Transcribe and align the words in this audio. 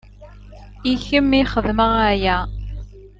I 0.91 0.93
kemm 1.05 1.31
i 1.39 1.43
xedmeɣ 1.51 1.91
aya. 2.11 2.37